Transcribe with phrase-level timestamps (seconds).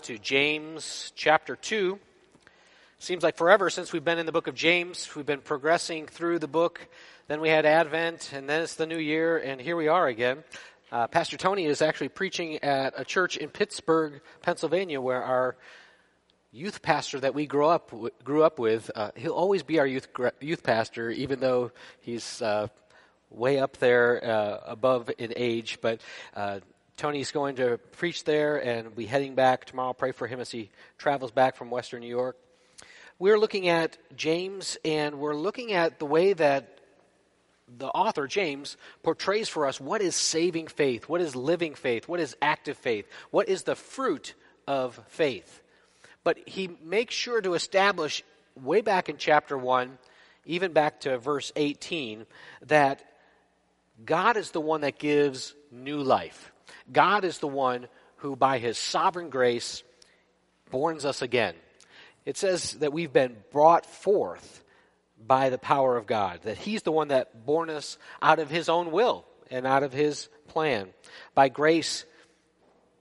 [0.00, 1.98] to James chapter 2.
[2.98, 5.14] Seems like forever since we've been in the book of James.
[5.14, 6.88] We've been progressing through the book.
[7.28, 10.44] Then we had Advent, and then it's the new year, and here we are again.
[10.90, 15.56] Uh, Pastor Tony is actually preaching at a church in Pittsburgh, Pennsylvania, where our
[16.52, 17.92] youth pastor that we grew up
[18.24, 20.08] grew up with, uh, he'll always be our youth
[20.40, 21.70] youth pastor, even though
[22.00, 22.68] he's uh,
[23.28, 25.80] way up there uh, above in age.
[25.82, 26.00] But
[26.34, 26.60] uh,
[26.96, 29.92] Tony's going to preach there and be heading back tomorrow.
[29.92, 32.36] Pray for him as he travels back from Western New York.
[33.18, 36.78] We're looking at James, and we're looking at the way that
[37.78, 42.20] the author, James, portrays for us what is saving faith, what is living faith, what
[42.20, 44.34] is active faith, what is the fruit
[44.66, 45.62] of faith.
[46.24, 48.22] But he makes sure to establish,
[48.60, 49.98] way back in chapter 1,
[50.44, 52.26] even back to verse 18,
[52.66, 53.02] that
[54.04, 56.51] God is the one that gives new life.
[56.92, 59.82] God is the one who, by his sovereign grace,
[60.70, 61.54] borns us again.
[62.24, 64.62] It says that we've been brought forth
[65.24, 68.68] by the power of God, that he's the one that born us out of his
[68.68, 70.88] own will and out of his plan,
[71.34, 72.04] by grace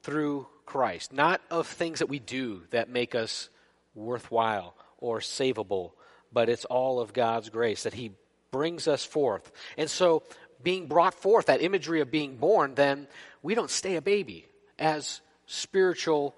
[0.04, 3.50] through Christ, not of things that we do that make us
[3.94, 5.92] worthwhile or savable,
[6.32, 8.12] but it's all of God's grace that he
[8.52, 9.52] brings us forth.
[9.78, 10.24] And so,
[10.64, 13.08] being brought forth, that imagery of being born, then
[13.42, 14.46] we don't stay a baby.
[14.80, 16.36] As spiritual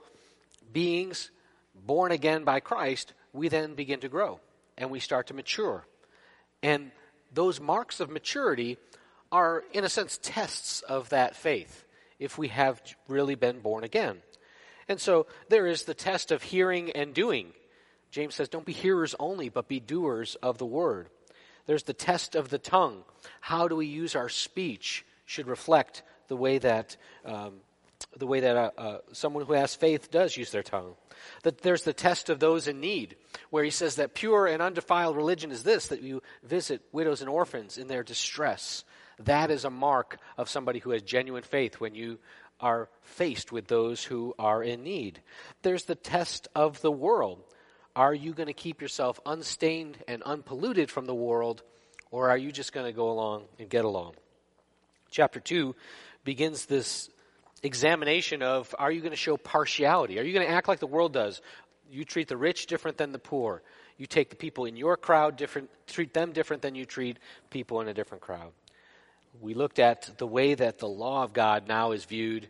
[0.72, 1.32] beings
[1.74, 4.40] born again by Christ, we then begin to grow
[4.78, 5.86] and we start to mature.
[6.62, 6.92] And
[7.34, 8.78] those marks of maturity
[9.32, 11.86] are, in a sense, tests of that faith
[12.20, 14.22] if we have really been born again.
[14.88, 17.54] And so there is the test of hearing and doing.
[18.12, 21.10] James says, Don't be hearers only, but be doers of the word.
[21.66, 23.04] There's the test of the tongue.
[23.42, 27.62] How do we use our speech should reflect the way that um,
[28.18, 30.96] the way that uh, uh, someone who has faith does use their tongue.
[31.44, 33.16] That there's the test of those in need,
[33.50, 37.30] where he says that pure and undefiled religion is this: that you visit widows and
[37.30, 38.84] orphans in their distress.
[39.20, 42.20] That is a mark of somebody who has genuine faith when you
[42.60, 45.22] are faced with those who are in need.
[45.62, 47.44] There's the test of the world.
[47.96, 51.62] Are you going to keep yourself unstained and unpolluted from the world,
[52.10, 54.14] or are you just going to go along and get along?
[55.12, 55.76] Chapter 2
[56.24, 57.10] begins this
[57.62, 60.20] examination of are you going to show partiality?
[60.20, 61.42] Are you going to act like the world does?
[61.92, 63.62] You treat the rich different than the poor.
[63.98, 67.20] You take the people in your crowd different, treat them different than you treat
[67.52, 68.52] people in a different crowd.
[69.40, 72.50] We looked at the way that the law of God now is viewed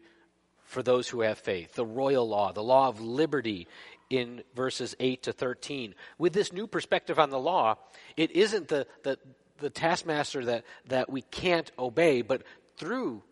[0.66, 1.74] for those who have faith.
[1.74, 3.68] The royal law, the law of liberty
[4.14, 5.96] in verses 8 to 13.
[6.20, 7.78] With this new perspective on the law,
[8.16, 9.18] it isn't the, the,
[9.58, 12.44] the taskmaster that, that we can't obey, but
[12.78, 13.24] through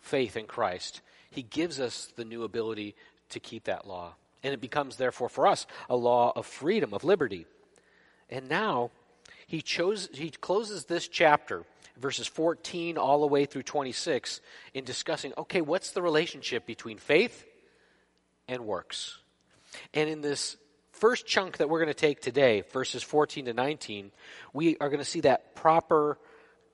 [0.00, 2.96] faith in Christ, He gives us the new ability
[3.28, 4.14] to keep that law.
[4.42, 7.44] And it becomes, therefore, for us, a law of freedom, of liberty.
[8.30, 8.92] And now,
[9.46, 11.64] he, chose, he closes this chapter,
[11.98, 14.40] verses 14 all the way through 26,
[14.72, 17.44] in discussing okay, what's the relationship between faith
[18.48, 19.18] and works?
[19.94, 20.56] And in this
[20.92, 24.10] first chunk that we're going to take today, verses 14 to 19,
[24.52, 26.18] we are going to see that proper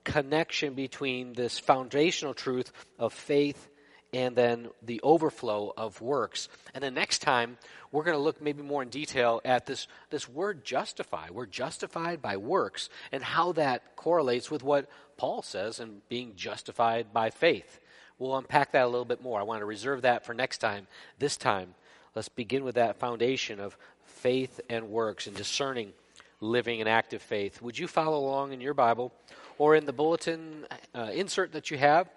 [0.05, 3.69] connection between this foundational truth of faith
[4.13, 6.49] and then the overflow of works.
[6.75, 7.59] And then next time,
[7.93, 11.29] we're going to look maybe more in detail at this, this word justify.
[11.31, 17.13] We're justified by works and how that correlates with what Paul says and being justified
[17.13, 17.81] by faith.
[18.19, 19.39] We'll unpack that a little bit more.
[19.41, 20.87] I want to reserve that for next time.
[21.19, 21.75] This time,
[22.17, 25.93] let's begin with that foundation of faith and works and discerning
[26.41, 27.61] living an active faith.
[27.63, 29.13] Would you follow along in your Bible
[29.59, 32.09] or in the bulletin uh, insert that you have?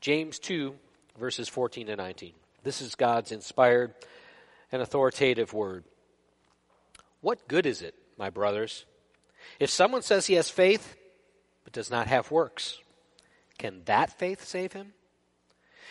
[0.00, 0.74] James 2,
[1.18, 2.32] verses 14 to 19.
[2.62, 3.94] This is God's inspired
[4.72, 5.84] and authoritative word.
[7.20, 8.86] What good is it, my brothers,
[9.60, 10.96] if someone says he has faith
[11.62, 12.78] but does not have works?
[13.58, 14.94] Can that faith save him?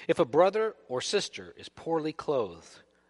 [0.07, 2.79] If a brother or sister is poorly clothed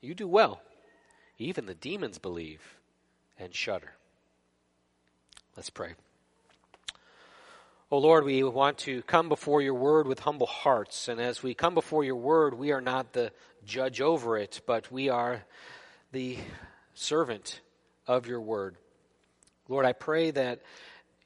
[0.00, 0.60] you do well.
[1.38, 2.60] Even the demons believe
[3.38, 3.92] and shudder.
[5.56, 5.94] Let's pray.
[7.90, 11.08] Oh Lord, we want to come before your word with humble hearts.
[11.08, 13.32] And as we come before your word, we are not the
[13.64, 15.42] judge over it, but we are
[16.12, 16.38] the
[16.94, 17.60] servant
[18.06, 18.76] of your word.
[19.68, 20.62] Lord, I pray that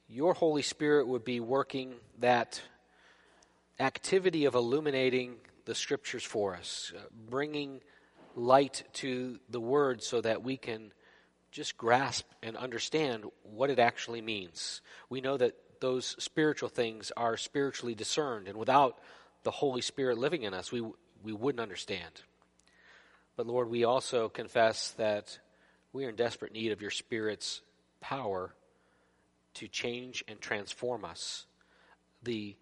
[0.08, 2.62] your Holy Spirit would be working that
[3.78, 7.80] activity of illuminating the scriptures for us, uh, bringing
[8.34, 10.92] light to the word so that we can
[11.50, 14.80] just grasp and understand what it actually means.
[15.08, 18.98] We know that those spiritual things are spiritually discerned, and without
[19.42, 20.80] the Holy Spirit living in us, we,
[21.22, 22.22] we wouldn't understand.
[23.36, 25.38] But Lord, we also confess that
[25.92, 27.60] we are in desperate need of your Spirit's
[28.00, 28.54] power
[29.54, 31.46] to change and transform us.
[32.22, 32.56] The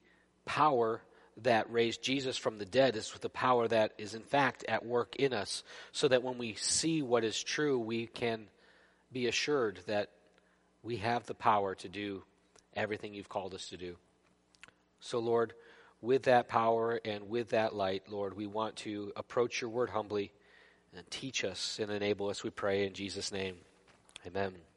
[0.45, 1.03] power
[1.43, 4.85] that raised Jesus from the dead is with the power that is in fact at
[4.85, 8.47] work in us, so that when we see what is true, we can
[9.13, 10.11] be assured that
[10.83, 12.23] we have the power to do
[12.75, 13.97] everything you've called us to do.
[15.01, 15.53] So, Lord,
[16.01, 20.33] with that power and with that light, Lord, we want to approach your word humbly
[20.97, 23.57] and teach us and enable us, we pray in Jesus' name.
[24.27, 24.72] Amen.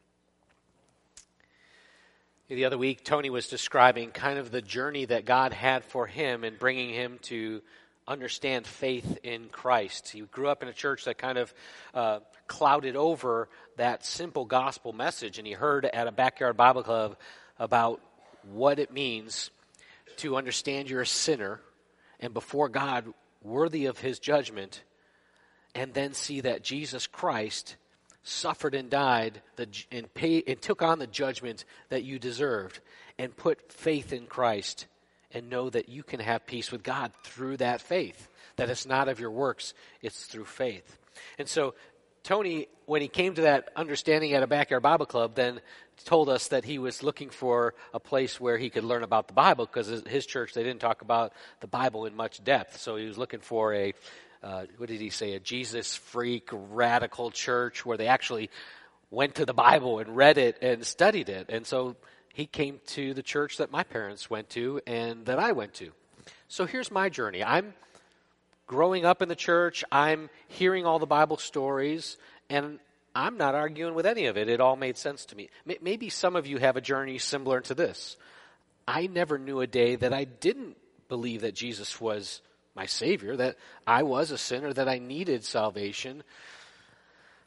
[2.48, 6.44] The other week, Tony was describing kind of the journey that God had for him
[6.44, 7.64] in bringing him to
[8.08, 10.10] understand faith in Christ.
[10.10, 11.52] He grew up in a church that kind of
[11.96, 17.18] uh, clouded over that simple gospel message, and he heard at a backyard Bible club
[17.58, 18.00] about
[18.44, 19.50] what it means
[20.18, 21.62] to understand you're a sinner
[22.20, 24.84] and before God worthy of his judgment,
[25.74, 27.76] and then see that Jesus Christ
[28.26, 32.80] suffered and died the, and, pay, and took on the judgment that you deserved,
[33.18, 34.88] and put faith in Christ
[35.32, 38.28] and know that you can have peace with God through that faith.
[38.58, 40.98] That it's not of your works, it's through faith.
[41.38, 41.76] And so,
[42.24, 45.62] Tony, when he came to that understanding at a backyard Bible club, then
[46.04, 49.34] told us that he was looking for a place where he could learn about the
[49.34, 52.80] Bible because his church, they didn't talk about the Bible in much depth.
[52.80, 53.94] So he was looking for a,
[54.46, 58.52] uh, what did he say, a Jesus freak radical church where they actually
[59.10, 61.50] went to the Bible and read it and studied it.
[61.50, 61.96] And so
[62.32, 65.92] he came to the church that my parents went to and that I went to.
[66.48, 67.44] So here's my journey.
[67.44, 67.74] I'm
[68.68, 72.18] growing up in the church, I'm hearing all the Bible stories,
[72.48, 72.80] and
[73.16, 74.48] I'm not arguing with any of it.
[74.48, 75.50] It all made sense to me.
[75.82, 78.16] Maybe some of you have a journey similar to this.
[78.88, 80.78] I never knew a day that I didn't
[81.10, 82.42] believe that Jesus was
[82.76, 83.56] my Savior, that
[83.88, 86.24] I was a sinner, that I needed salvation.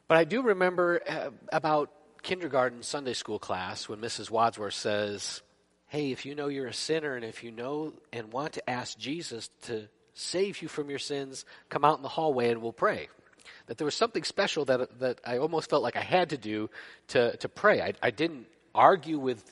[0.07, 1.91] But I do remember uh, about
[2.23, 4.31] kindergarten Sunday school class when Mrs.
[4.31, 5.41] Wadsworth says,
[5.87, 8.97] Hey, if you know you're a sinner and if you know and want to ask
[8.97, 13.07] Jesus to save you from your sins, come out in the hallway and we'll pray.
[13.67, 16.69] That there was something special that, that I almost felt like I had to do
[17.09, 17.81] to, to pray.
[17.81, 19.43] I, I didn't argue with,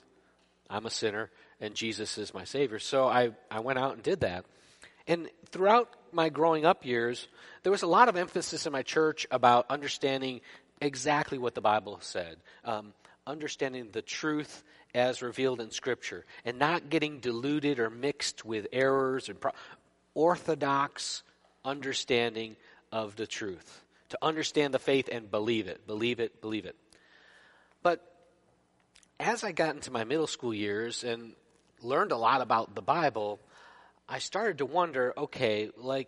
[0.70, 2.80] I'm a sinner and Jesus is my Savior.
[2.80, 4.46] So I, I went out and did that.
[5.08, 7.28] And throughout my growing up years,
[7.64, 10.42] there was a lot of emphasis in my church about understanding
[10.82, 12.94] exactly what the Bible said, um,
[13.26, 14.64] understanding the truth
[14.94, 19.52] as revealed in Scripture, and not getting diluted or mixed with errors and pro-
[20.14, 21.24] orthodox
[21.64, 22.56] understanding
[22.92, 23.84] of the truth.
[24.10, 26.76] To understand the faith and believe it, believe it, believe it.
[27.84, 28.02] But
[29.20, 31.34] as I got into my middle school years and
[31.82, 33.40] learned a lot about the Bible,
[34.10, 36.08] I started to wonder okay, like,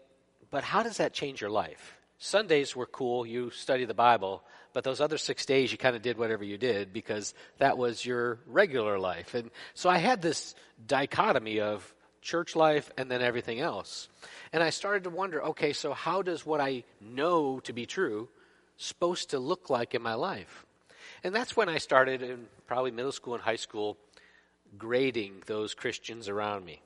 [0.51, 1.95] but how does that change your life?
[2.17, 4.43] Sundays were cool, you study the Bible,
[4.73, 8.06] but those other six days you kind of did whatever you did because that was
[8.06, 9.33] your regular life.
[9.33, 10.53] And so I had this
[10.85, 14.09] dichotomy of church life and then everything else.
[14.51, 18.29] And I started to wonder okay, so how does what I know to be true
[18.77, 20.65] supposed to look like in my life?
[21.23, 23.97] And that's when I started in probably middle school and high school
[24.77, 26.81] grading those Christians around me.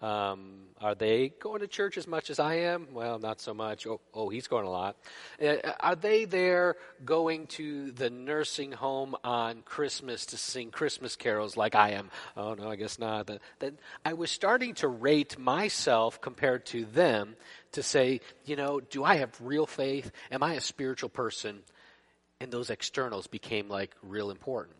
[0.00, 2.86] Um, are they going to church as much as I am?
[2.92, 3.84] Well, not so much.
[3.84, 4.96] Oh, oh he's going a lot.
[5.42, 11.56] Uh, are they there going to the nursing home on Christmas to sing Christmas carols
[11.56, 12.10] like I am?
[12.36, 13.28] Oh, no, I guess not.
[13.58, 17.34] Then I was starting to rate myself compared to them
[17.72, 20.12] to say, you know, do I have real faith?
[20.30, 21.58] Am I a spiritual person?
[22.40, 24.76] And those externals became like real important.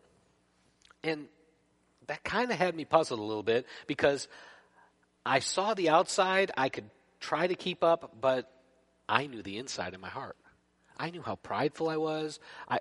[1.02, 1.26] And
[2.06, 4.28] that kind of had me puzzled a little bit because
[5.28, 6.88] I saw the outside, I could
[7.20, 8.50] try to keep up, but
[9.06, 10.36] I knew the inside in my heart.
[10.96, 12.40] I knew how prideful I was.
[12.66, 12.78] I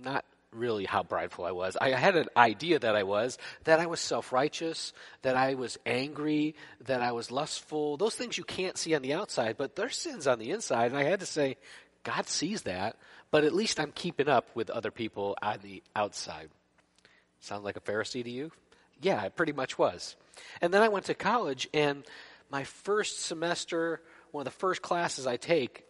[0.00, 1.76] not really how prideful I was.
[1.76, 6.54] I had an idea that I was, that I was self-righteous, that I was angry,
[6.86, 7.96] that I was lustful.
[7.96, 10.92] Those things you can't see on the outside, but there's sins on the inside.
[10.92, 11.56] And I had to say,
[12.04, 12.96] God sees that,
[13.32, 16.48] but at least I'm keeping up with other people on the outside.
[17.40, 18.52] Sound like a Pharisee to you?
[19.00, 20.16] Yeah, it pretty much was.
[20.60, 22.04] And then I went to college, and
[22.50, 24.00] my first semester,
[24.30, 25.84] one of the first classes I take,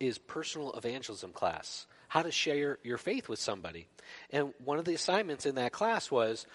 [0.00, 1.86] is personal evangelism class.
[2.08, 3.86] How to share your faith with somebody.
[4.30, 6.46] And one of the assignments in that class was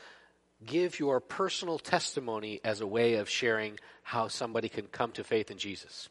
[0.66, 5.52] give your personal testimony as a way of sharing how somebody can come to faith
[5.52, 6.10] in Jesus.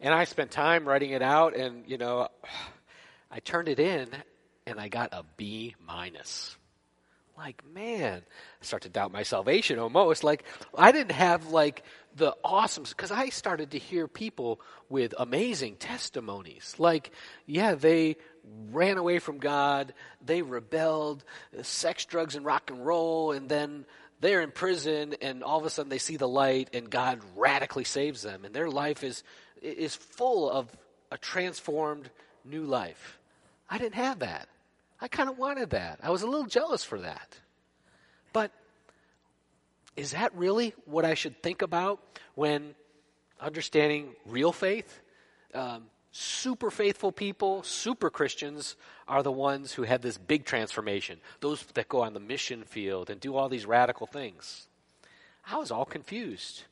[0.00, 2.28] And I spent time writing it out, and, you know,
[3.30, 4.08] I turned it in,
[4.66, 6.56] and I got a B minus.
[7.42, 8.22] Like, man,
[8.60, 10.22] I start to doubt my salvation almost.
[10.22, 10.44] Like,
[10.78, 11.82] I didn't have, like,
[12.14, 16.76] the awesome, because I started to hear people with amazing testimonies.
[16.78, 17.10] Like,
[17.44, 18.16] yeah, they
[18.70, 19.92] ran away from God,
[20.24, 21.24] they rebelled,
[21.62, 23.86] sex, drugs, and rock and roll, and then
[24.20, 27.82] they're in prison, and all of a sudden they see the light, and God radically
[27.82, 29.24] saves them, and their life is
[29.60, 30.68] is full of
[31.10, 32.08] a transformed
[32.44, 33.18] new life.
[33.68, 34.48] I didn't have that.
[35.02, 35.98] I kind of wanted that.
[36.00, 37.36] I was a little jealous for that.
[38.32, 38.52] But
[39.96, 42.00] is that really what I should think about
[42.36, 42.76] when
[43.40, 45.00] understanding real faith?
[45.52, 48.76] Um, super faithful people, super Christians,
[49.08, 51.18] are the ones who have this big transformation.
[51.40, 54.68] Those that go on the mission field and do all these radical things.
[55.44, 56.62] I was all confused.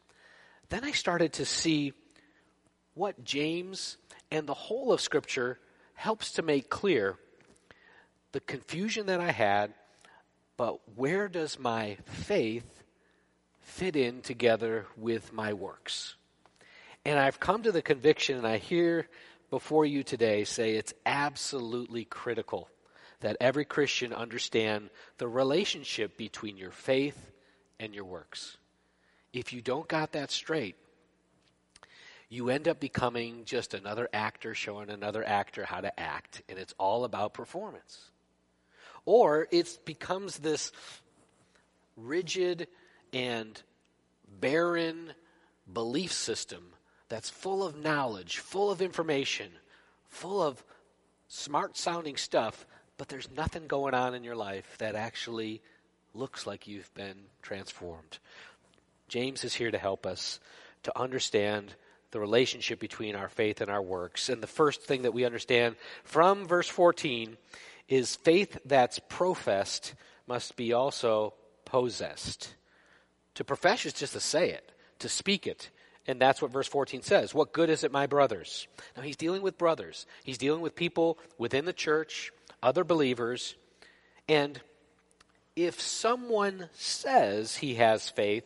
[0.68, 1.94] Then I started to see
[2.94, 3.96] what James
[4.30, 5.58] and the whole of Scripture
[5.94, 7.18] helps to make clear
[8.32, 9.74] the confusion that I had,
[10.56, 12.82] but where does my faith
[13.60, 16.16] fit in together with my works?
[17.04, 19.08] And I've come to the conviction, and I hear
[19.48, 22.68] before you today say it's absolutely critical
[23.20, 27.30] that every Christian understand the relationship between your faith
[27.78, 28.56] and your works.
[29.32, 30.76] If you don't got that straight,
[32.28, 36.74] you end up becoming just another actor showing another actor how to act, and it's
[36.78, 38.09] all about performance.
[39.04, 40.72] Or it becomes this
[41.96, 42.68] rigid
[43.12, 43.60] and
[44.40, 45.12] barren
[45.72, 46.72] belief system
[47.08, 49.50] that's full of knowledge, full of information,
[50.08, 50.62] full of
[51.28, 52.66] smart sounding stuff,
[52.98, 55.60] but there's nothing going on in your life that actually
[56.14, 58.18] looks like you've been transformed.
[59.08, 60.40] James is here to help us
[60.82, 61.74] to understand
[62.10, 64.28] the relationship between our faith and our works.
[64.28, 67.36] And the first thing that we understand from verse 14
[67.90, 69.94] is faith that's professed
[70.26, 71.34] must be also
[71.66, 72.54] possessed.
[73.34, 75.70] To profess is just to say it, to speak it.
[76.06, 77.34] And that's what verse 14 says.
[77.34, 78.66] What good is it, my brothers?
[78.96, 80.06] Now, he's dealing with brothers.
[80.24, 82.32] He's dealing with people within the church,
[82.62, 83.56] other believers.
[84.28, 84.60] And
[85.56, 88.44] if someone says he has faith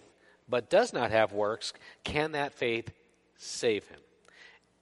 [0.49, 1.73] but does not have works,
[2.03, 2.91] can that faith
[3.37, 4.01] save him?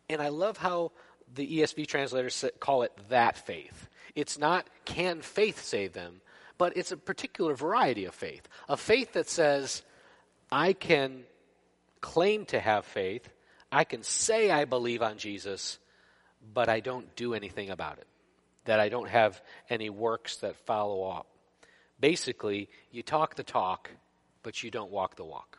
[0.08, 0.92] And I love how
[1.34, 3.88] the ESV translators call it that faith.
[4.14, 6.20] It's not can faith save them,
[6.58, 8.46] but it's a particular variety of faith.
[8.68, 9.82] A faith that says,
[10.50, 11.24] I can
[12.00, 13.28] claim to have faith.
[13.70, 15.78] I can say I believe on Jesus,
[16.52, 18.06] but I don't do anything about it.
[18.66, 19.40] That I don't have
[19.70, 21.26] any works that follow up.
[21.98, 23.90] Basically, you talk the talk,
[24.42, 25.58] but you don't walk the walk.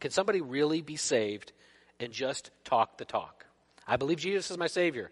[0.00, 1.52] Can somebody really be saved
[1.98, 3.44] and just talk the talk?
[3.86, 5.10] I believe Jesus is my Savior.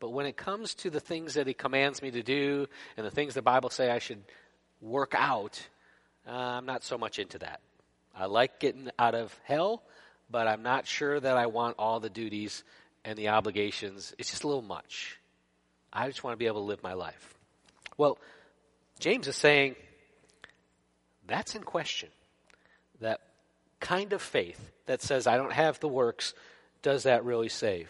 [0.00, 2.66] But when it comes to the things that He commands me to do
[2.96, 4.22] and the things the Bible say I should
[4.80, 5.60] work out,
[6.26, 7.60] uh, I'm not so much into that.
[8.16, 9.82] I like getting out of hell,
[10.30, 12.64] but I'm not sure that I want all the duties
[13.04, 14.14] and the obligations.
[14.18, 15.18] It's just a little much.
[15.92, 17.34] I just want to be able to live my life.
[17.96, 18.18] Well,
[18.98, 19.76] James is saying
[21.26, 22.08] that's in question.
[23.00, 23.20] That
[23.78, 26.34] kind of faith that says, I don't have the works,
[26.82, 27.88] does that really save?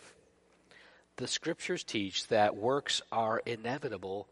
[1.17, 4.29] The scriptures teach that works are inevitable,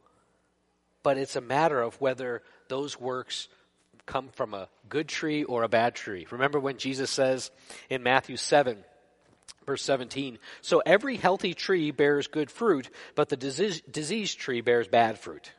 [1.03, 3.49] but it's a matter of whether those works
[4.07, 6.27] come from a good tree or a bad tree.
[6.31, 7.51] Remember when Jesus says
[7.91, 8.79] in Matthew 7,
[9.67, 14.89] verse 17, So every healthy tree bears good fruit, but the disease, diseased tree bears
[14.89, 15.53] bad fruit.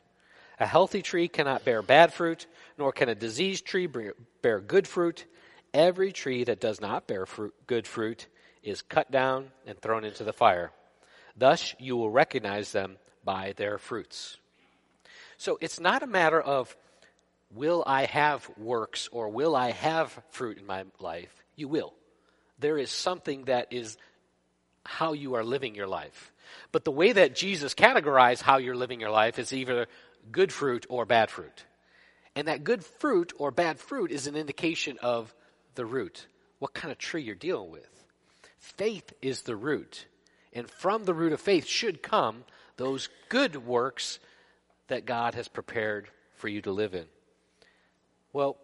[0.58, 2.46] A healthy tree cannot bear bad fruit,
[2.76, 3.88] nor can a diseased tree
[4.42, 5.24] bear good fruit.
[5.72, 8.26] Every tree that does not bear fruit, good fruit
[8.62, 10.72] is cut down and thrown into the fire.
[11.40, 14.36] Thus you will recognize them by their fruits.
[15.38, 16.76] So it's not a matter of
[17.50, 21.32] will I have works or will I have fruit in my life?
[21.56, 21.94] You will.
[22.58, 23.96] There is something that is
[24.84, 26.30] how you are living your life.
[26.72, 29.86] But the way that Jesus categorized how you're living your life is either
[30.30, 31.64] good fruit or bad fruit.
[32.36, 35.34] And that good fruit or bad fruit is an indication of
[35.74, 36.26] the root,
[36.58, 37.88] what kind of tree you're dealing with.
[38.58, 40.04] Faith is the root.
[40.52, 42.44] And from the root of faith should come
[42.76, 44.18] those good works
[44.88, 47.06] that God has prepared for you to live in.
[48.32, 48.56] Well,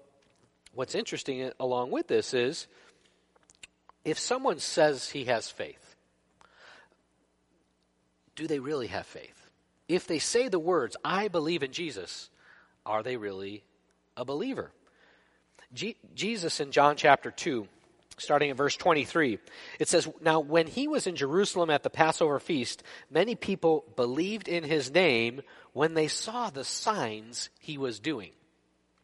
[0.74, 2.66] what's interesting along with this is
[4.04, 5.96] if someone says he has faith,
[8.34, 9.50] do they really have faith?
[9.88, 12.30] If they say the words, I believe in Jesus,
[12.84, 13.64] are they really
[14.16, 14.70] a believer?
[15.72, 17.66] G- Jesus in John chapter 2,
[18.18, 19.38] starting at verse 23,
[19.78, 24.48] it says, Now when he was in Jerusalem at the Passover feast, many people believed
[24.48, 25.42] in his name
[25.72, 28.30] when they saw the signs he was doing.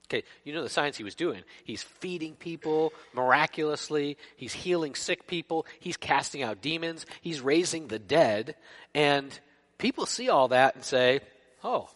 [0.08, 1.42] Okay, you know the signs he was doing.
[1.64, 4.18] He's feeding people miraculously.
[4.36, 5.66] He's healing sick people.
[5.80, 7.06] He's casting out demons.
[7.22, 8.56] He's raising the dead.
[8.94, 9.38] And
[9.78, 11.20] people see all that and say,
[11.64, 11.88] Oh,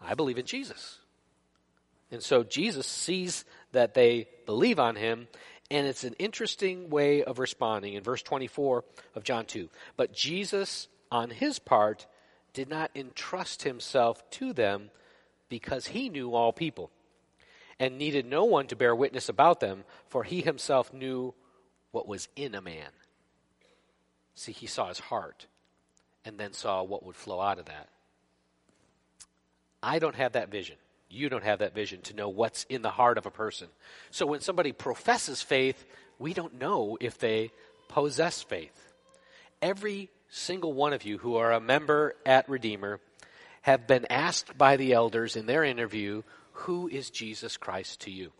[0.00, 0.98] I believe in Jesus.
[2.12, 5.26] And so Jesus sees that they believe on him,
[5.70, 9.68] and it's an interesting way of responding in verse 24 of John 2.
[9.96, 12.06] But Jesus, on his part,
[12.52, 14.90] did not entrust himself to them
[15.48, 16.90] because he knew all people
[17.78, 21.34] and needed no one to bear witness about them, for he himself knew
[21.90, 22.88] what was in a man.
[24.34, 25.46] See, he saw his heart
[26.24, 27.88] and then saw what would flow out of that.
[29.82, 30.76] I don't have that vision.
[31.08, 33.68] You don't have that vision to know what's in the heart of a person.
[34.10, 35.84] So when somebody professes faith,
[36.18, 37.50] we don't know if they
[37.88, 38.92] possess faith.
[39.62, 43.00] Every single one of you who are a member at Redeemer
[43.62, 46.22] have been asked by the elders in their interview,
[46.52, 48.32] Who is Jesus Christ to you?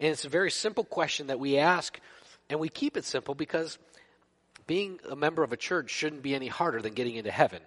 [0.00, 1.98] And it's a very simple question that we ask,
[2.48, 3.78] and we keep it simple because
[4.66, 7.60] being a member of a church shouldn't be any harder than getting into heaven.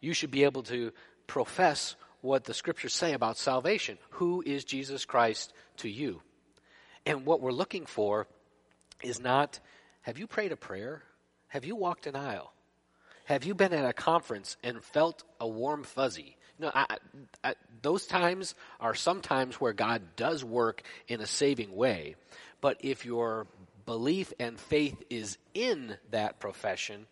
[0.00, 0.92] You should be able to
[1.26, 3.98] profess what the scriptures say about salvation.
[4.12, 6.22] Who is Jesus Christ to you?
[7.04, 8.26] And what we're looking for
[9.02, 9.60] is not
[10.02, 11.02] have you prayed a prayer?
[11.48, 12.52] Have you walked an aisle?
[13.26, 16.36] Have you been at a conference and felt a warm fuzzy?
[16.58, 16.96] No, I,
[17.44, 22.16] I, those times are sometimes where God does work in a saving way.
[22.60, 23.46] But if your
[23.86, 27.06] belief and faith is in that profession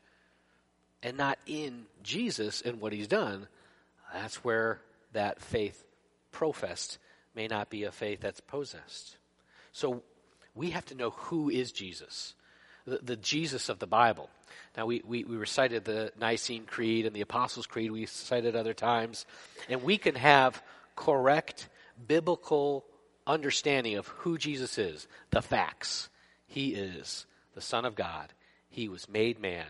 [1.02, 3.46] and not in Jesus and what he's done,
[4.12, 4.80] that's where
[5.12, 5.84] that faith
[6.32, 6.98] professed
[7.34, 9.16] may not be a faith that's possessed.
[9.72, 10.02] So
[10.54, 12.34] we have to know who is Jesus,
[12.86, 14.28] the, the Jesus of the Bible.
[14.76, 18.74] Now, we, we, we recited the Nicene Creed and the Apostles' Creed, we cited other
[18.74, 19.26] times,
[19.68, 20.62] and we can have
[20.96, 21.68] correct
[22.06, 22.84] biblical
[23.26, 26.08] understanding of who Jesus is, the facts.
[26.46, 28.32] He is the Son of God,
[28.68, 29.66] He was made man,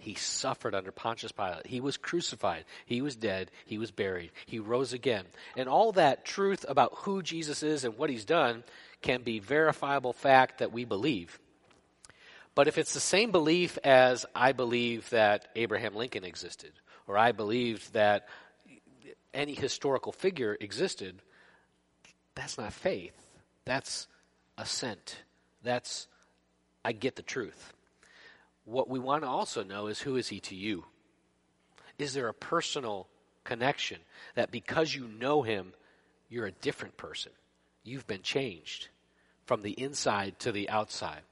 [0.00, 1.66] he suffered under Pontius Pilate.
[1.66, 2.64] He was crucified.
[2.86, 3.50] He was dead.
[3.66, 4.32] He was buried.
[4.46, 5.24] He rose again.
[5.56, 8.64] And all that truth about who Jesus is and what he's done
[9.02, 11.38] can be verifiable fact that we believe.
[12.54, 16.72] But if it's the same belief as I believe that Abraham Lincoln existed,
[17.06, 18.28] or I believed that
[19.32, 21.20] any historical figure existed,
[22.34, 23.14] that's not faith.
[23.64, 24.08] That's
[24.58, 25.22] assent.
[25.62, 26.08] That's,
[26.84, 27.74] I get the truth
[28.70, 30.84] what we want to also know is who is he to you?
[31.98, 33.08] Is there a personal
[33.44, 33.98] connection
[34.34, 35.72] that because you know him,
[36.28, 37.32] you're a different person?
[37.82, 38.88] You've been changed
[39.44, 41.22] from the inside to the outside.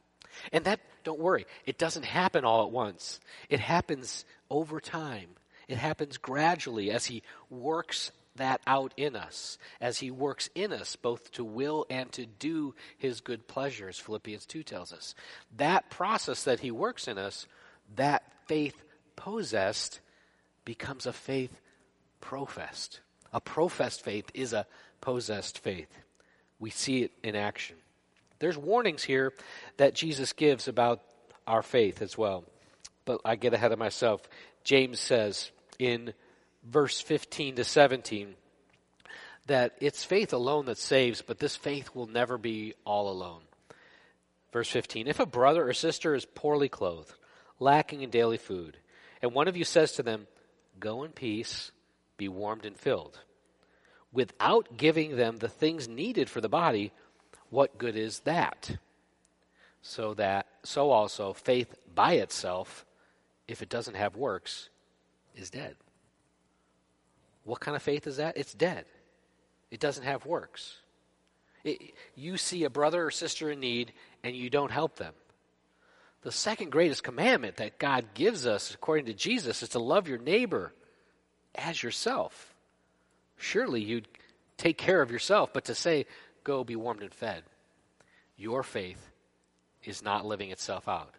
[0.53, 3.21] And that, don't worry, it doesn't happen all at once.
[3.49, 5.29] It happens over time.
[5.69, 10.97] It happens gradually as he works that out in us as he works in us
[10.97, 15.15] both to will and to do his good pleasure, as Philippians 2 tells us.
[15.57, 17.47] That process that he works in us,
[17.97, 18.77] that faith
[19.17, 20.01] possessed,
[20.65, 21.61] becomes a faith
[22.21, 23.01] professed.
[23.33, 24.67] A professed faith is a
[25.01, 25.89] possessed faith.
[26.59, 27.77] We see it in action.
[28.39, 29.33] There's warnings here
[29.77, 31.01] that Jesus gives about
[31.47, 32.45] our faith as well.
[33.05, 34.23] But I get ahead of myself.
[34.65, 36.13] James says in
[36.65, 38.35] verse 15 to 17
[39.49, 43.41] that it's faith alone that saves, but this faith will never be all alone.
[44.53, 47.13] Verse 15 If a brother or sister is poorly clothed,
[47.59, 48.77] lacking in daily food,
[49.21, 50.27] and one of you says to them,
[50.79, 51.73] Go in peace,
[52.17, 53.19] be warmed and filled,
[54.13, 56.93] without giving them the things needed for the body,
[57.51, 58.79] what good is that?
[59.83, 62.85] So that, so also, faith by itself,
[63.47, 64.69] if it doesn't have works,
[65.35, 65.77] is dead.
[67.49, 68.37] What kind of faith is that?
[68.37, 68.85] It's dead.
[69.71, 70.77] It doesn't have works.
[71.65, 75.15] It, you see a brother or sister in need and you don't help them.
[76.23, 80.19] The second greatest commandment that God gives us, according to Jesus, is to love your
[80.19, 80.75] neighbor
[81.55, 82.55] as yourself.
[83.39, 84.09] Surely you'd
[84.59, 86.05] take care of yourself, but to say,
[86.45, 87.45] go be warmed and fed,
[88.37, 89.11] your faith
[89.85, 91.15] is not living itself out.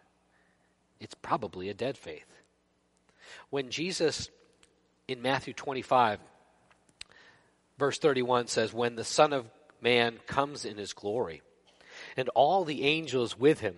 [1.00, 2.26] It's probably a dead faith.
[3.48, 4.30] When Jesus
[5.10, 6.20] in Matthew 25,
[7.78, 9.46] verse 31 says, When the Son of
[9.82, 11.42] Man comes in his glory,
[12.16, 13.76] and all the angels with him,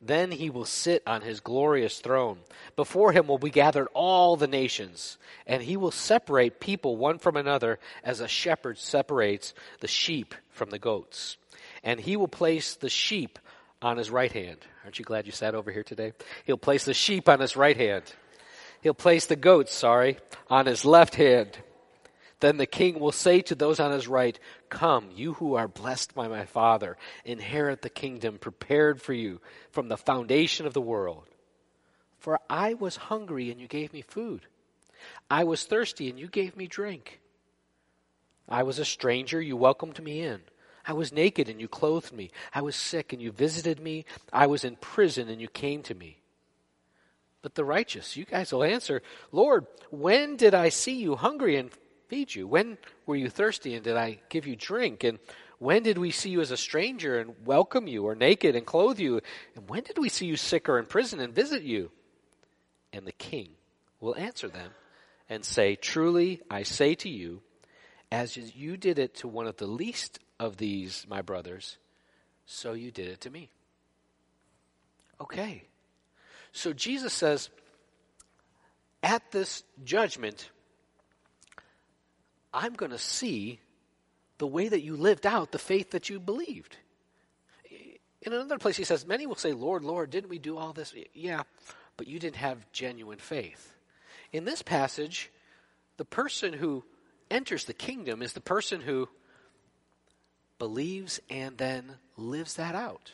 [0.00, 2.38] Then he will sit on his glorious throne.
[2.76, 5.16] Before him will be gathered all the nations,
[5.46, 10.70] and he will separate people one from another as a shepherd separates the sheep from
[10.70, 11.36] the goats.
[11.82, 13.38] And he will place the sheep
[13.80, 14.58] on his right hand.
[14.84, 16.12] Aren't you glad you sat over here today?
[16.44, 18.04] He'll place the sheep on his right hand.
[18.80, 21.58] He'll place the goats, sorry, on his left hand.
[22.40, 26.14] Then the king will say to those on his right, Come, you who are blessed
[26.14, 31.26] by my Father, inherit the kingdom prepared for you from the foundation of the world.
[32.18, 34.46] For I was hungry, and you gave me food.
[35.30, 37.20] I was thirsty, and you gave me drink.
[38.48, 40.42] I was a stranger, you welcomed me in.
[40.86, 42.30] I was naked, and you clothed me.
[42.54, 44.04] I was sick, and you visited me.
[44.32, 46.18] I was in prison, and you came to me.
[47.46, 51.70] But the righteous, you guys will answer, Lord, when did I see you hungry and
[52.08, 52.48] feed you?
[52.48, 55.04] When were you thirsty and did I give you drink?
[55.04, 55.20] And
[55.60, 58.98] when did we see you as a stranger and welcome you, or naked and clothe
[58.98, 59.20] you?
[59.54, 61.92] And when did we see you sick or in prison and visit you?
[62.92, 63.50] And the king
[64.00, 64.72] will answer them
[65.30, 67.42] and say, Truly I say to you,
[68.10, 71.78] as you did it to one of the least of these, my brothers,
[72.44, 73.50] so you did it to me.
[75.20, 75.62] Okay.
[76.56, 77.50] So Jesus says,
[79.02, 80.48] at this judgment,
[82.52, 83.60] I'm going to see
[84.38, 86.78] the way that you lived out the faith that you believed.
[88.22, 90.94] In another place, he says, Many will say, Lord, Lord, didn't we do all this?
[91.12, 91.42] Yeah,
[91.98, 93.74] but you didn't have genuine faith.
[94.32, 95.30] In this passage,
[95.98, 96.84] the person who
[97.30, 99.10] enters the kingdom is the person who
[100.58, 103.12] believes and then lives that out.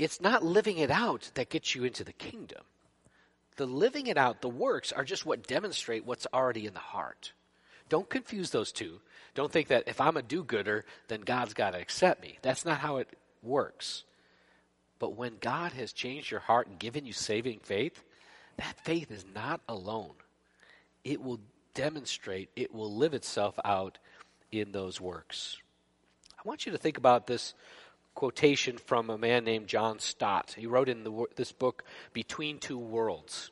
[0.00, 2.62] It's not living it out that gets you into the kingdom.
[3.56, 7.34] The living it out, the works, are just what demonstrate what's already in the heart.
[7.90, 9.00] Don't confuse those two.
[9.34, 12.38] Don't think that if I'm a do gooder, then God's got to accept me.
[12.40, 13.10] That's not how it
[13.42, 14.04] works.
[14.98, 18.02] But when God has changed your heart and given you saving faith,
[18.56, 20.14] that faith is not alone.
[21.04, 21.40] It will
[21.74, 23.98] demonstrate, it will live itself out
[24.50, 25.58] in those works.
[26.38, 27.52] I want you to think about this
[28.14, 30.54] quotation from a man named John Stott.
[30.56, 33.50] He wrote in the, this book, Between Two Worlds.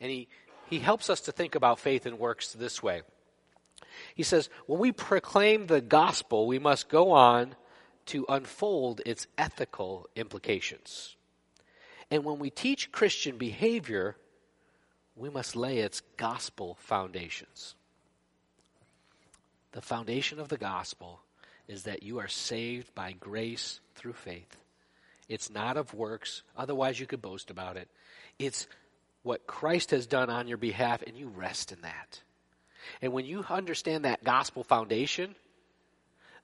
[0.00, 0.28] And he,
[0.68, 3.02] he helps us to think about faith and works this way.
[4.14, 7.54] He says, when we proclaim the gospel, we must go on
[8.06, 11.16] to unfold its ethical implications.
[12.10, 14.16] And when we teach Christian behavior,
[15.16, 17.74] we must lay its gospel foundations.
[19.72, 21.20] The foundation of the gospel
[21.68, 24.56] is that you are saved by grace through faith.
[25.28, 27.88] It's not of works, otherwise, you could boast about it.
[28.38, 28.68] It's
[29.22, 32.22] what Christ has done on your behalf, and you rest in that.
[33.02, 35.34] And when you understand that gospel foundation,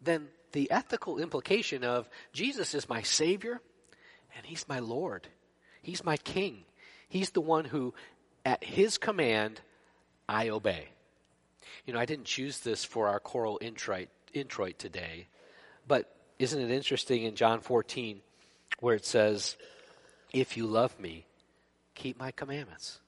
[0.00, 3.60] then the ethical implication of Jesus is my Savior
[4.36, 5.28] and He's my Lord.
[5.82, 6.64] He's my King.
[7.08, 7.94] He's the one who,
[8.44, 9.60] at His command,
[10.28, 10.88] I obey.
[11.86, 15.28] You know, I didn't choose this for our choral introit, introit today,
[15.86, 18.20] but isn't it interesting in John 14
[18.80, 19.56] where it says,
[20.32, 21.26] If you love me,
[21.94, 23.00] keep my commandments?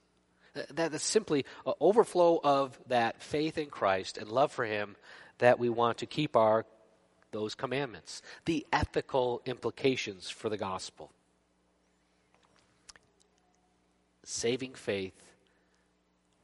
[0.71, 4.95] That is simply an overflow of that faith in Christ and love for Him
[5.39, 6.65] that we want to keep our
[7.35, 11.11] those commandments, the ethical implications for the gospel.
[14.23, 15.21] Saving faith,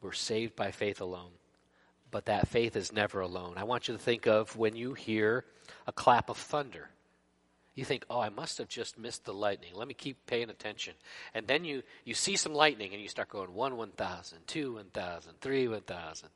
[0.02, 1.32] we're saved by faith alone,
[2.12, 3.54] but that faith is never alone.
[3.58, 5.46] I want you to think of when you hear
[5.88, 6.90] a clap of thunder.
[7.74, 9.72] You think, oh, I must have just missed the lightning.
[9.74, 10.94] Let me keep paying attention.
[11.34, 14.74] And then you, you see some lightning and you start going 1 one thousand, two,
[14.74, 16.30] one thousand, three, one thousand.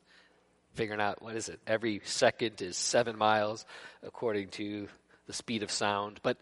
[0.74, 1.60] Figuring out, what is it?
[1.68, 3.66] Every second is seven miles
[4.02, 4.88] according to
[5.28, 6.20] the speed of sound.
[6.24, 6.38] But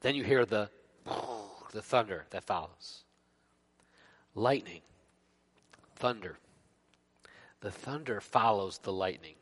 [0.00, 0.70] then you hear the,
[1.72, 3.04] the thunder that follows.
[4.34, 4.80] Lightning,
[5.96, 6.38] thunder.
[7.60, 9.34] The thunder follows the lightning.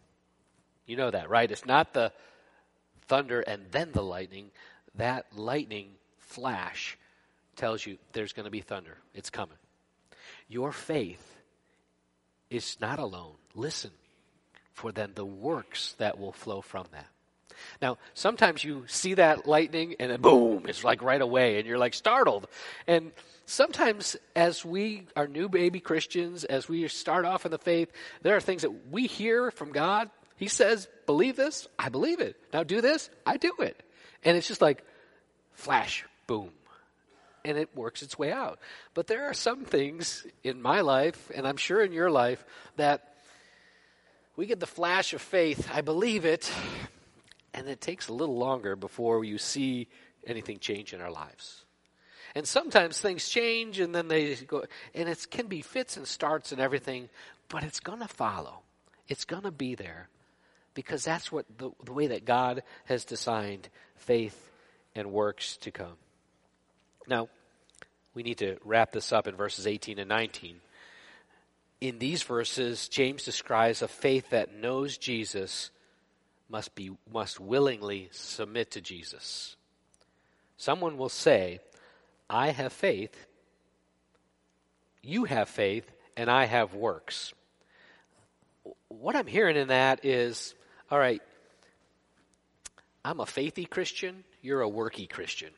[0.86, 1.50] You know that, right?
[1.50, 2.12] It's not the
[3.06, 4.50] thunder and then the lightning
[4.94, 6.98] that lightning flash
[7.56, 8.98] tells you there's going to be thunder.
[9.14, 9.56] It's coming.
[10.48, 11.36] Your faith
[12.50, 13.34] is not alone.
[13.54, 13.90] Listen
[14.72, 17.08] for then the works that will flow from that.
[17.80, 21.78] Now, sometimes you see that lightning and then boom, it's like right away and you're
[21.78, 22.46] like startled.
[22.86, 23.12] And
[23.46, 27.90] sometimes as we are new baby Christians, as we start off in the faith,
[28.22, 30.10] there are things that we hear from God.
[30.36, 32.36] He says, believe this, I believe it.
[32.52, 33.82] Now do this, I do it.
[34.24, 34.84] And it's just like
[35.52, 36.50] flash, boom.
[37.44, 38.58] And it works its way out.
[38.94, 42.44] But there are some things in my life, and I'm sure in your life,
[42.76, 43.14] that
[44.36, 45.68] we get the flash of faith.
[45.72, 46.50] I believe it.
[47.54, 49.88] And it takes a little longer before you see
[50.26, 51.64] anything change in our lives.
[52.34, 56.52] And sometimes things change and then they go, and it can be fits and starts
[56.52, 57.08] and everything,
[57.48, 58.60] but it's going to follow.
[59.08, 60.08] It's going to be there
[60.74, 64.50] because that's what the, the way that God has designed faith
[64.94, 65.96] and works to come.
[67.06, 67.28] Now,
[68.14, 70.60] we need to wrap this up in verses 18 and 19.
[71.80, 75.70] In these verses, James describes a faith that knows Jesus
[76.48, 79.56] must be must willingly submit to Jesus.
[80.56, 81.60] Someone will say,
[82.28, 83.14] I have faith,
[85.02, 87.32] you have faith, and I have works.
[88.88, 90.54] What I'm hearing in that is,
[90.90, 91.22] all right,
[93.04, 95.50] I'm a faithy Christian, you're a worky Christian.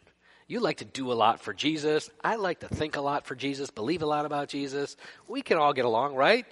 [0.46, 2.10] You like to do a lot for Jesus.
[2.24, 4.96] I like to think a lot for Jesus, believe a lot about Jesus.
[5.28, 6.44] We can all get along, right?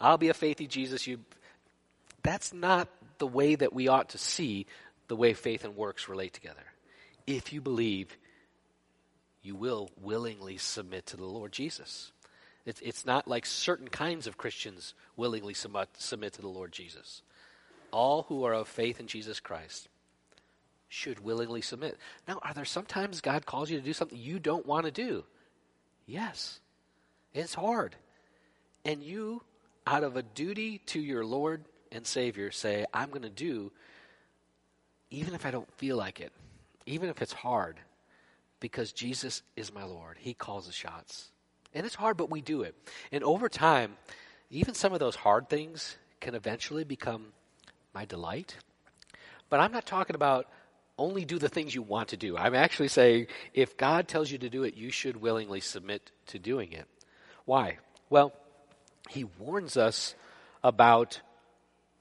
[0.00, 1.06] I'll be a faithy Jesus.
[1.06, 1.18] You
[2.22, 2.88] That's not
[3.18, 4.66] the way that we ought to see
[5.08, 6.64] the way faith and works relate together.
[7.26, 8.16] If you believe,
[9.42, 12.12] you will willingly submit to the Lord Jesus.
[12.66, 17.22] It's, it's not like certain kinds of Christians willingly submit, submit to the Lord Jesus.
[17.90, 19.88] All who are of faith in Jesus Christ
[20.88, 21.96] should willingly submit.
[22.26, 25.24] Now, are there sometimes God calls you to do something you don't want to do?
[26.06, 26.60] Yes.
[27.32, 27.96] It's hard.
[28.84, 29.42] And you,
[29.86, 33.72] out of a duty to your Lord and Savior, say, I'm going to do,
[35.10, 36.32] even if I don't feel like it,
[36.86, 37.78] even if it's hard,
[38.60, 40.16] because Jesus is my Lord.
[40.18, 41.30] He calls the shots.
[41.74, 42.74] And it's hard, but we do it.
[43.12, 43.96] And over time,
[44.50, 47.26] even some of those hard things can eventually become
[47.94, 48.56] my delight.
[49.50, 50.46] But I'm not talking about
[50.96, 52.36] only do the things you want to do.
[52.36, 56.38] I'm actually saying if God tells you to do it, you should willingly submit to
[56.38, 56.86] doing it.
[57.44, 57.78] Why?
[58.10, 58.32] Well,
[59.08, 60.14] he warns us
[60.62, 61.20] about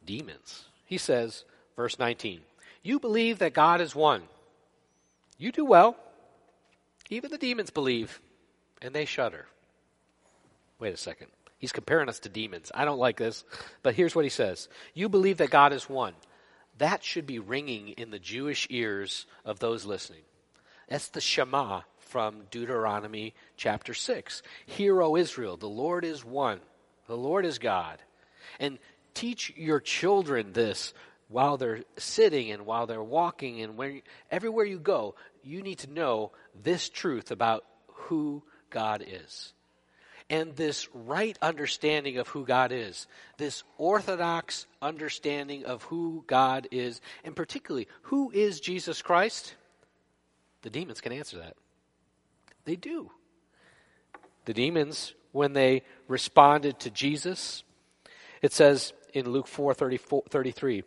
[0.08, 0.65] demons.
[0.86, 1.43] He says,
[1.76, 2.41] verse 19,
[2.82, 4.24] You believe that God is one.
[5.38, 5.96] You do well.
[7.12, 8.20] Even the demons believe,
[8.82, 9.46] and they shudder.
[10.80, 11.28] Wait a second.
[11.60, 12.72] He's comparing us to demons.
[12.74, 13.43] I don't like this,
[13.84, 16.13] but here's what he says You believe that God is one
[16.78, 20.22] that should be ringing in the Jewish ears of those listening.
[20.88, 24.41] That's the Shema from Deuteronomy chapter 6.
[24.65, 26.60] Hear, O Israel, the Lord is one,
[27.08, 28.00] the Lord is God.
[28.60, 28.80] And
[29.18, 30.94] teach your children this
[31.28, 35.92] while they're sitting and while they're walking and where, everywhere you go, you need to
[35.92, 36.32] know
[36.64, 39.54] this truth about who God is
[40.30, 47.02] and this right understanding of who God is, this orthodox understanding of who God is,
[47.24, 49.56] and particularly who is Jesus Christ,
[50.62, 51.56] the demons can answer that.
[52.66, 53.10] They do.
[54.46, 57.64] The demons, when they responded to Jesus,
[58.42, 60.84] it says in Luke 4 33,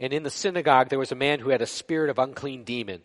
[0.00, 3.02] and in the synagogue there was a man who had a spirit of unclean demon,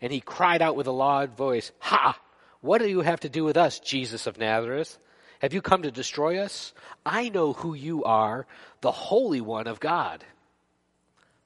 [0.00, 2.18] and he cried out with a loud voice, Ha!
[2.60, 4.98] What do you have to do with us, Jesus of Nazareth?
[5.40, 6.72] Have you come to destroy us?
[7.04, 8.46] I know who you are,
[8.80, 10.24] the Holy One of God.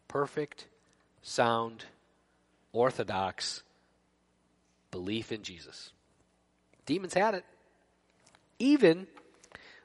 [0.07, 0.67] Perfect,
[1.23, 1.85] sound,
[2.73, 3.63] orthodox
[4.91, 5.93] belief in Jesus.
[6.87, 7.45] Demons had it.
[8.59, 9.07] Even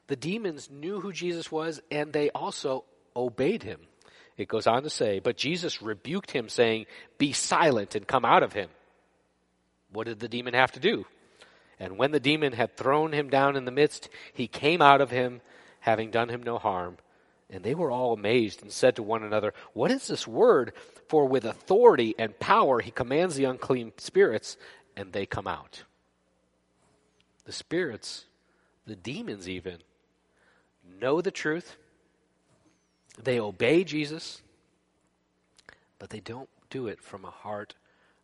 [0.06, 3.80] the demons knew who Jesus was and they also obeyed him.
[4.36, 8.42] It goes on to say, but Jesus rebuked him, saying, Be silent and come out
[8.42, 8.68] of him.
[9.90, 11.06] What did the demon have to do?
[11.80, 15.10] And when the demon had thrown him down in the midst, he came out of
[15.10, 15.40] him,
[15.80, 16.98] having done him no harm.
[17.48, 20.72] And they were all amazed and said to one another, What is this word?
[21.08, 24.56] For with authority and power he commands the unclean spirits,
[24.96, 25.84] and they come out.
[27.44, 28.24] The spirits,
[28.86, 29.78] the demons even,
[31.00, 31.76] know the truth.
[33.22, 34.42] They obey Jesus,
[35.98, 37.74] but they don't do it from a heart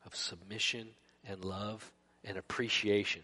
[0.05, 0.89] of submission
[1.27, 1.91] and love
[2.25, 3.23] and appreciation.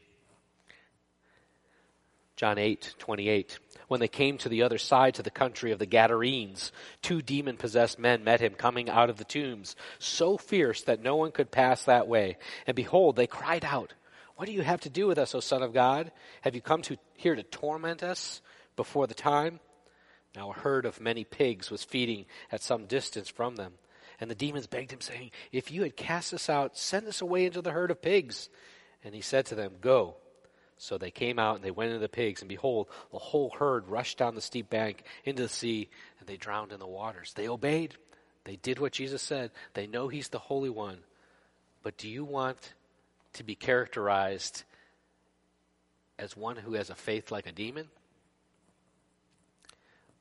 [2.36, 3.58] John 8, 28.
[3.88, 6.70] When they came to the other side, to the country of the Gadarenes,
[7.02, 11.16] two demon possessed men met him coming out of the tombs, so fierce that no
[11.16, 12.38] one could pass that way.
[12.68, 13.92] And behold, they cried out,
[14.36, 16.12] What do you have to do with us, O Son of God?
[16.42, 18.40] Have you come to, here to torment us
[18.78, 19.60] before the time?
[20.34, 23.74] Now a herd of many pigs was feeding at some distance from them.
[24.20, 27.44] And the demons begged him, saying, If you had cast us out, send us away
[27.44, 28.48] into the herd of pigs.
[29.04, 30.16] And he said to them, Go.
[30.76, 33.88] So they came out and they went into the pigs, and behold, the whole herd
[33.88, 35.88] rushed down the steep bank into the sea,
[36.20, 37.32] and they drowned in the waters.
[37.34, 37.96] They obeyed.
[38.44, 39.50] They did what Jesus said.
[39.74, 40.98] They know He's the Holy One.
[41.82, 42.74] But do you want
[43.34, 44.62] to be characterized
[46.18, 47.88] as one who has a faith like a demon?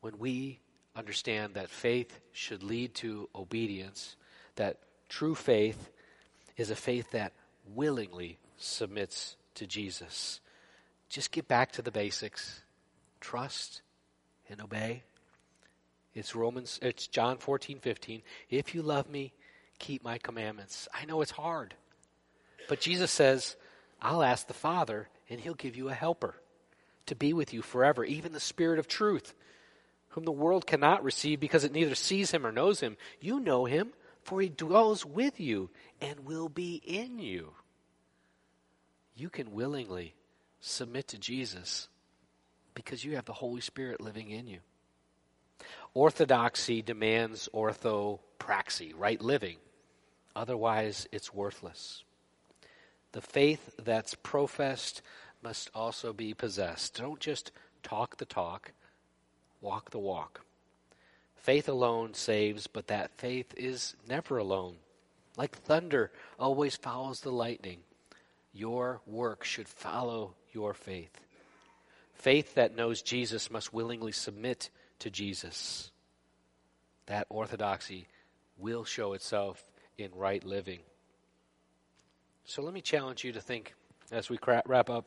[0.02, 0.60] When we
[0.96, 4.16] understand that faith should lead to obedience,
[4.56, 4.78] that
[5.10, 5.90] true faith
[6.56, 7.34] is a faith that
[7.74, 10.40] willingly submits to Jesus.
[11.10, 12.62] Just get back to the basics.
[13.22, 13.82] Trust
[14.50, 15.04] and obey.
[16.14, 18.22] It's Romans it's John 14, 15.
[18.50, 19.34] If you love me,
[19.80, 20.88] keep my commandments.
[20.94, 21.76] I know it's hard.
[22.68, 23.56] But Jesus says,
[24.02, 26.36] I'll ask the Father, and he'll give you a helper
[27.06, 29.34] to be with you forever, even the Spirit of truth,
[30.18, 32.98] whom the world cannot receive because it neither sees him or knows him.
[33.22, 35.70] You know him, for he dwells with you
[36.02, 37.52] and will be in you.
[39.16, 40.16] You can willingly
[40.60, 41.88] submit to Jesus
[42.74, 44.58] because you have the Holy Spirit living in you.
[45.94, 49.58] Orthodoxy demands orthopraxy, right living.
[50.36, 52.04] Otherwise, it's worthless.
[53.12, 55.04] The faith that's professed
[55.44, 56.96] must also be possessed.
[56.96, 57.52] Don't just
[57.84, 58.72] talk the talk,
[59.62, 60.42] walk the walk.
[61.36, 64.76] Faith alone saves, but that faith is never alone.
[65.38, 67.80] Like thunder always follows the lightning,
[68.54, 71.22] your work should follow your faith.
[72.14, 75.92] Faith that knows Jesus must willingly submit to Jesus.
[77.06, 78.08] That orthodoxy
[78.58, 79.64] will show itself
[79.98, 80.80] in right living.
[82.46, 83.76] So let me challenge you to think
[84.12, 85.06] as we wrap up.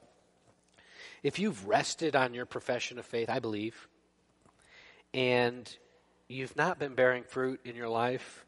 [1.23, 3.89] If you've rested on your profession of faith, I believe,
[5.13, 5.77] and
[6.29, 8.45] you've not been bearing fruit in your life,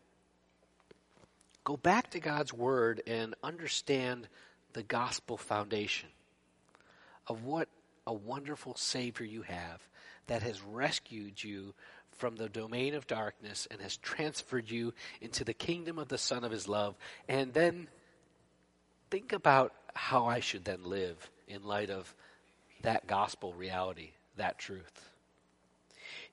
[1.65, 4.29] go back to God's Word and understand
[4.73, 6.09] the gospel foundation
[7.27, 7.69] of what
[8.07, 9.81] a wonderful Savior you have
[10.27, 11.75] that has rescued you
[12.13, 16.45] from the domain of darkness and has transferred you into the kingdom of the Son
[16.45, 16.95] of His love.
[17.29, 17.89] And then
[19.11, 22.15] think about how I should then live in light of
[22.83, 25.12] that gospel reality, that truth.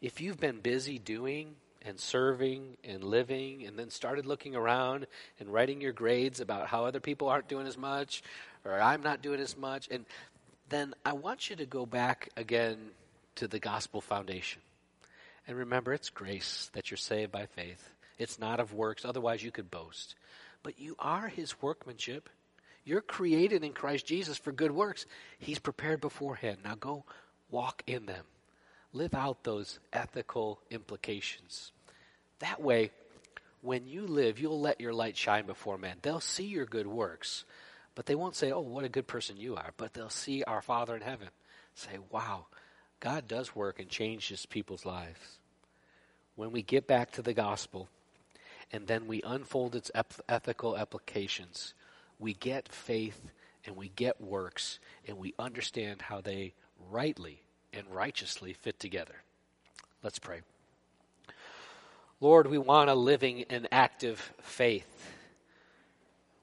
[0.02, 5.08] If you've been busy doing and serving and living and then started looking around
[5.40, 8.24] and writing your grades about how other people aren't doing as much
[8.66, 10.06] or I'm not doing as much and
[10.70, 12.78] then I want you to go back again
[13.36, 14.62] to the gospel foundation.
[15.48, 17.90] And remember, it's grace that you're saved by faith.
[18.20, 20.16] It's not of works, otherwise, you could boast.
[20.62, 22.30] But you are his workmanship.
[22.84, 25.06] You're created in Christ Jesus for good works.
[25.40, 26.60] He's prepared beforehand.
[26.64, 27.06] Now go
[27.50, 28.26] walk in them.
[28.92, 31.72] Live out those ethical implications.
[32.40, 32.92] That way,
[33.62, 35.98] when you live, you'll let your light shine before men.
[36.02, 37.46] They'll see your good works,
[37.94, 39.74] but they won't say, Oh, what a good person you are.
[39.78, 41.30] But they'll see our Father in heaven.
[41.76, 42.48] Say, Wow,
[43.00, 45.40] God does work and changes people's lives.
[46.36, 47.90] When we get back to the gospel
[48.72, 49.92] and then we unfold its
[50.28, 51.74] ethical applications,
[52.18, 53.30] we get faith
[53.66, 56.54] and we get works and we understand how they
[56.90, 57.44] rightly
[57.74, 59.16] and righteously fit together.
[60.04, 60.42] Let's pray.
[62.22, 64.88] Lord, we want a living and active faith.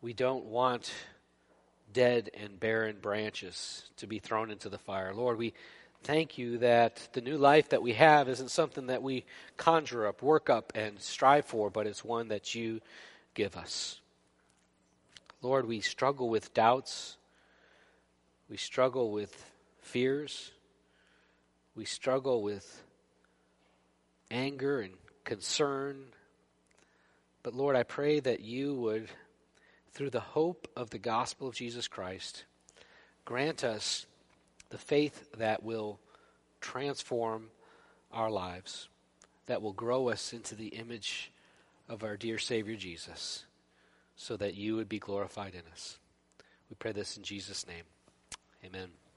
[0.01, 0.93] We don't want
[1.93, 5.15] dead and barren branches to be thrown into the fire.
[5.15, 5.55] Lord, we
[6.03, 9.25] thank you that the new life that we have isn't something that we
[9.57, 12.81] conjure up, work up, and strive for, but it's one that you
[13.35, 14.01] give us.
[15.43, 17.17] Lord, we struggle with doubts.
[18.49, 19.45] We struggle with
[19.81, 20.53] fears.
[21.77, 22.83] We struggle with
[24.31, 26.07] anger and concern.
[27.43, 29.09] But Lord, I pray that you would
[29.93, 32.45] through the hope of the gospel of Jesus Christ,
[33.25, 34.07] grant us
[34.69, 35.99] the faith that will
[36.61, 37.49] transform
[38.13, 38.89] our lives,
[39.47, 41.33] that will grow us into the image
[41.89, 43.45] of our dear Savior Jesus,
[44.17, 45.99] so that you would be glorified in us.
[46.69, 47.85] We pray this in Jesus' name.
[48.65, 48.97] Amen.